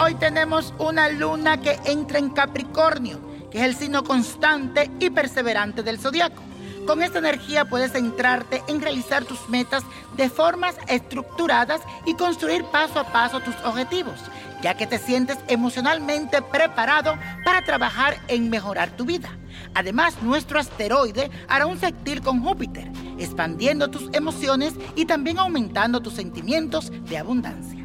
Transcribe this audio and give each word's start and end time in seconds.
hoy 0.00 0.14
tenemos 0.14 0.72
una 0.78 1.08
luna 1.08 1.60
que 1.60 1.78
entra 1.84 2.18
en 2.18 2.30
Capricornio, 2.30 3.20
que 3.50 3.58
es 3.58 3.64
el 3.64 3.76
signo 3.76 4.02
constante 4.02 4.90
y 4.98 5.10
perseverante 5.10 5.82
del 5.82 5.98
zodiaco. 5.98 6.42
Con 6.86 7.02
esta 7.02 7.18
energía 7.18 7.64
puedes 7.64 7.92
centrarte 7.92 8.62
en 8.66 8.80
realizar 8.80 9.24
tus 9.24 9.48
metas 9.48 9.82
de 10.16 10.28
formas 10.30 10.76
estructuradas 10.88 11.80
y 12.06 12.14
construir 12.14 12.64
paso 12.64 12.98
a 12.98 13.12
paso 13.12 13.40
tus 13.40 13.54
objetivos, 13.64 14.18
ya 14.62 14.74
que 14.74 14.86
te 14.86 14.98
sientes 14.98 15.38
emocionalmente 15.48 16.42
preparado 16.42 17.16
para 17.44 17.62
trabajar 17.62 18.16
en 18.28 18.48
mejorar 18.48 18.90
tu 18.96 19.04
vida. 19.04 19.28
Además, 19.74 20.22
nuestro 20.22 20.58
asteroide 20.58 21.30
hará 21.48 21.66
un 21.66 21.78
sextil 21.78 22.22
con 22.22 22.42
Júpiter, 22.42 22.90
expandiendo 23.18 23.88
tus 23.88 24.08
emociones 24.12 24.74
y 24.96 25.04
también 25.04 25.38
aumentando 25.38 26.00
tus 26.00 26.14
sentimientos 26.14 26.90
de 27.08 27.18
abundancia. 27.18 27.79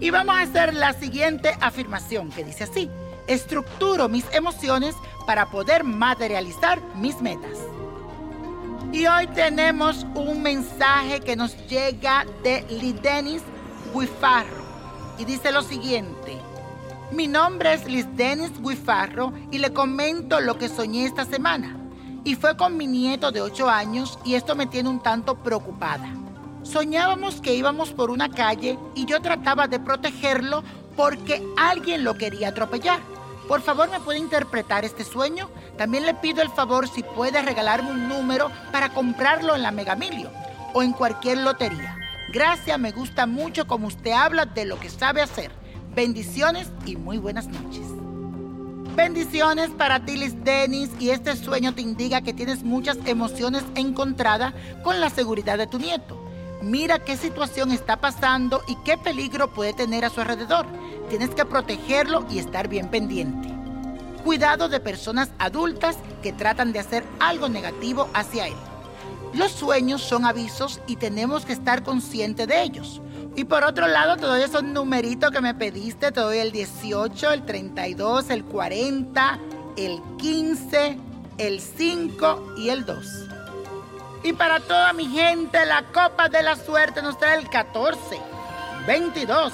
Y 0.00 0.08
vamos 0.08 0.34
a 0.34 0.40
hacer 0.40 0.72
la 0.72 0.94
siguiente 0.94 1.54
afirmación 1.60 2.30
que 2.30 2.42
dice 2.42 2.64
así, 2.64 2.90
estructuro 3.26 4.08
mis 4.08 4.24
emociones 4.32 4.94
para 5.26 5.50
poder 5.50 5.84
materializar 5.84 6.80
mis 6.96 7.20
metas. 7.20 7.58
Y 8.92 9.06
hoy 9.06 9.26
tenemos 9.28 10.06
un 10.14 10.40
mensaje 10.40 11.20
que 11.20 11.36
nos 11.36 11.54
llega 11.68 12.24
de 12.42 12.62
Lidenis 12.70 13.42
Guifarro 13.94 14.64
y 15.18 15.26
dice 15.26 15.52
lo 15.52 15.60
siguiente. 15.62 16.38
Mi 17.12 17.28
nombre 17.28 17.74
es 17.74 17.84
Liz 17.84 18.06
Denis 18.16 18.52
Guifarro 18.58 19.34
y 19.50 19.58
le 19.58 19.74
comento 19.74 20.40
lo 20.40 20.56
que 20.56 20.70
soñé 20.70 21.04
esta 21.04 21.26
semana. 21.26 21.76
Y 22.24 22.36
fue 22.36 22.56
con 22.56 22.78
mi 22.78 22.86
nieto 22.86 23.32
de 23.32 23.42
8 23.42 23.68
años 23.68 24.18
y 24.24 24.34
esto 24.34 24.56
me 24.56 24.66
tiene 24.66 24.88
un 24.88 25.02
tanto 25.02 25.34
preocupada. 25.36 26.08
Soñábamos 26.62 27.40
que 27.40 27.54
íbamos 27.54 27.90
por 27.90 28.10
una 28.10 28.30
calle 28.30 28.78
y 28.94 29.06
yo 29.06 29.20
trataba 29.20 29.66
de 29.66 29.80
protegerlo 29.80 30.62
porque 30.96 31.42
alguien 31.56 32.04
lo 32.04 32.14
quería 32.14 32.48
atropellar. 32.48 33.00
Por 33.48 33.62
favor, 33.62 33.90
¿me 33.90 34.00
puede 34.00 34.18
interpretar 34.18 34.84
este 34.84 35.02
sueño? 35.02 35.48
También 35.76 36.06
le 36.06 36.14
pido 36.14 36.42
el 36.42 36.50
favor 36.50 36.88
si 36.88 37.02
puede 37.02 37.42
regalarme 37.42 37.90
un 37.90 38.08
número 38.08 38.50
para 38.70 38.90
comprarlo 38.90 39.56
en 39.56 39.62
la 39.62 39.72
Megamilio 39.72 40.30
o 40.72 40.82
en 40.82 40.92
cualquier 40.92 41.38
lotería. 41.38 41.96
Gracias, 42.32 42.78
me 42.78 42.92
gusta 42.92 43.26
mucho 43.26 43.66
como 43.66 43.88
usted 43.88 44.12
habla 44.12 44.46
de 44.46 44.66
lo 44.66 44.78
que 44.78 44.88
sabe 44.88 45.22
hacer. 45.22 45.50
Bendiciones 45.94 46.70
y 46.86 46.94
muy 46.96 47.18
buenas 47.18 47.48
noches. 47.48 47.86
Bendiciones 48.94 49.70
para 49.70 50.04
ti, 50.04 50.16
Liz 50.16 50.34
Dennis, 50.44 50.90
y 51.00 51.10
este 51.10 51.34
sueño 51.34 51.74
te 51.74 51.80
indica 51.80 52.20
que 52.20 52.34
tienes 52.34 52.62
muchas 52.62 52.98
emociones 53.06 53.64
encontradas 53.74 54.52
con 54.84 55.00
la 55.00 55.10
seguridad 55.10 55.58
de 55.58 55.66
tu 55.66 55.78
nieto. 55.78 56.19
Mira 56.62 56.98
qué 56.98 57.16
situación 57.16 57.72
está 57.72 57.96
pasando 57.96 58.62
y 58.66 58.76
qué 58.84 58.98
peligro 58.98 59.52
puede 59.52 59.72
tener 59.72 60.04
a 60.04 60.10
su 60.10 60.20
alrededor. 60.20 60.66
Tienes 61.08 61.30
que 61.30 61.46
protegerlo 61.46 62.26
y 62.28 62.38
estar 62.38 62.68
bien 62.68 62.88
pendiente. 62.88 63.48
Cuidado 64.24 64.68
de 64.68 64.78
personas 64.78 65.30
adultas 65.38 65.96
que 66.22 66.34
tratan 66.34 66.72
de 66.72 66.80
hacer 66.80 67.02
algo 67.18 67.48
negativo 67.48 68.08
hacia 68.12 68.48
él. 68.48 68.54
Los 69.32 69.52
sueños 69.52 70.02
son 70.02 70.26
avisos 70.26 70.80
y 70.86 70.96
tenemos 70.96 71.46
que 71.46 71.54
estar 71.54 71.82
conscientes 71.82 72.46
de 72.46 72.62
ellos. 72.62 73.00
Y 73.36 73.44
por 73.44 73.64
otro 73.64 73.86
lado, 73.86 74.16
te 74.16 74.26
doy 74.26 74.42
esos 74.42 74.62
numeritos 74.62 75.30
que 75.30 75.40
me 75.40 75.54
pediste. 75.54 76.12
Te 76.12 76.20
doy 76.20 76.38
el 76.38 76.52
18, 76.52 77.30
el 77.30 77.46
32, 77.46 78.28
el 78.28 78.44
40, 78.44 79.38
el 79.76 80.02
15, 80.18 80.98
el 81.38 81.60
5 81.60 82.54
y 82.58 82.68
el 82.68 82.84
2. 82.84 83.39
Y 84.22 84.32
para 84.34 84.60
toda 84.60 84.92
mi 84.92 85.06
gente, 85.06 85.64
la 85.64 85.84
copa 85.84 86.28
de 86.28 86.42
la 86.42 86.56
suerte 86.56 87.00
nos 87.00 87.18
trae 87.18 87.38
el 87.38 87.48
14, 87.48 87.98
22, 88.86 89.52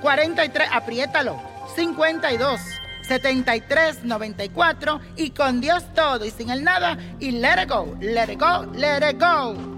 43, 0.00 0.68
apriétalo, 0.72 1.40
52, 1.74 2.60
73, 3.02 4.04
94 4.04 5.00
y 5.16 5.30
con 5.30 5.60
Dios 5.60 5.84
todo 5.94 6.24
y 6.24 6.30
sin 6.30 6.50
el 6.50 6.62
nada 6.62 6.96
y 7.18 7.32
let 7.32 7.62
it 7.62 7.68
go, 7.68 7.96
let 8.00 8.32
it 8.32 8.40
go, 8.40 8.64
let 8.74 9.10
it 9.10 9.20
go. 9.20 9.76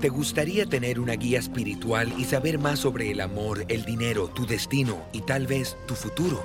¿Te 0.00 0.08
gustaría 0.08 0.66
tener 0.66 0.98
una 0.98 1.12
guía 1.12 1.38
espiritual 1.38 2.12
y 2.18 2.24
saber 2.24 2.58
más 2.58 2.80
sobre 2.80 3.12
el 3.12 3.20
amor, 3.20 3.64
el 3.68 3.84
dinero, 3.84 4.26
tu 4.26 4.46
destino 4.46 5.04
y 5.12 5.20
tal 5.20 5.46
vez 5.46 5.76
tu 5.86 5.94
futuro? 5.94 6.44